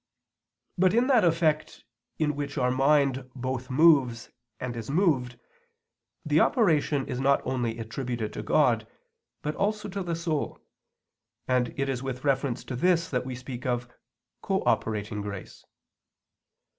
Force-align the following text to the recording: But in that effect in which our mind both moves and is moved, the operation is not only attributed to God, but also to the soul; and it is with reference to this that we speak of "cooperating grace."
But 0.79 0.95
in 0.95 1.05
that 1.05 1.23
effect 1.23 1.83
in 2.17 2.35
which 2.35 2.57
our 2.57 2.71
mind 2.71 3.29
both 3.35 3.69
moves 3.69 4.31
and 4.59 4.75
is 4.75 4.89
moved, 4.89 5.37
the 6.25 6.39
operation 6.39 7.05
is 7.07 7.19
not 7.19 7.39
only 7.45 7.77
attributed 7.77 8.33
to 8.33 8.41
God, 8.41 8.87
but 9.43 9.53
also 9.53 9.87
to 9.89 10.01
the 10.01 10.15
soul; 10.15 10.59
and 11.47 11.71
it 11.77 11.87
is 11.87 12.01
with 12.01 12.23
reference 12.23 12.63
to 12.63 12.75
this 12.75 13.09
that 13.11 13.27
we 13.27 13.35
speak 13.35 13.67
of 13.67 13.89
"cooperating 14.41 15.21
grace." 15.21 15.63